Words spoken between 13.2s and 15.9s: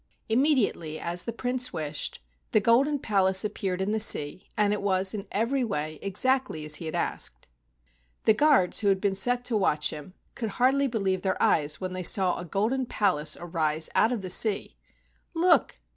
arise out of the sea. "Look!